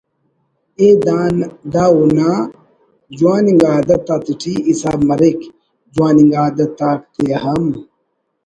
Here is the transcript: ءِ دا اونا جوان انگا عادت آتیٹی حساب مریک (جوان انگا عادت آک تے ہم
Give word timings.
ءِ 0.85 0.87
دا 1.73 1.83
اونا 1.95 2.29
جوان 3.17 3.45
انگا 3.51 3.69
عادت 3.75 4.03
آتیٹی 4.15 4.55
حساب 4.69 4.99
مریک 5.09 5.39
(جوان 5.93 6.15
انگا 6.21 6.37
عادت 6.45 6.79
آک 6.89 7.01
تے 7.13 7.25
ہم 7.43 7.63